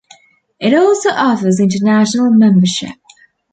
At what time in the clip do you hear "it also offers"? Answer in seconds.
0.59-1.59